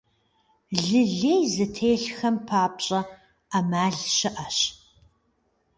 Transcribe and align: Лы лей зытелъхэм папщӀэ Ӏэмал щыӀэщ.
Лы 0.83 0.99
лей 1.19 1.43
зытелъхэм 1.53 2.35
папщӀэ 2.47 2.99
Ӏэмал 3.49 3.95
щыӀэщ. 4.15 4.57